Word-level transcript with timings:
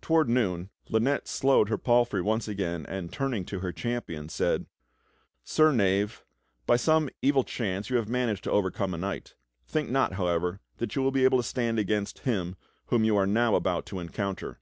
Toward 0.00 0.30
noon 0.30 0.70
Lynette 0.88 1.28
slowed 1.28 1.68
her 1.68 1.76
palfrey 1.76 2.22
once 2.22 2.48
again 2.48 2.86
and 2.88 3.12
turning 3.12 3.44
to 3.44 3.58
her 3.60 3.72
champion 3.72 4.30
said: 4.30 4.64
"Sir 5.44 5.70
Knave, 5.70 6.24
by 6.64 6.76
some 6.76 7.10
evil 7.20 7.44
chance 7.44 7.90
you 7.90 7.96
have 7.96 8.08
managed 8.08 8.44
to 8.44 8.50
overcome 8.50 8.94
a 8.94 8.96
knight. 8.96 9.34
Think 9.66 9.90
not, 9.90 10.14
however, 10.14 10.60
that 10.78 10.96
you 10.96 11.02
will 11.02 11.12
be 11.12 11.24
able 11.24 11.36
to 11.38 11.42
stand 11.44 11.78
against 11.78 12.20
him 12.20 12.56
whom 12.86 13.04
you 13.04 13.18
are 13.18 13.26
now 13.26 13.54
about 13.54 13.84
to 13.88 14.00
encounter. 14.00 14.60